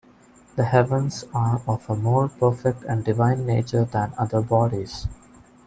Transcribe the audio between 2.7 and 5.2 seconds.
and divine nature than other bodies.